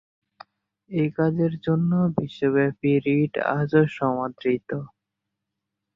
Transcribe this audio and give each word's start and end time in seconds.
এ 0.89 1.03
কাজের 1.17 1.53
জন্য 1.65 1.91
বিশ্বব্যাপী 2.17 2.91
রিড 3.05 3.33
আজও 3.53 3.83
সমাদৃত। 3.97 4.69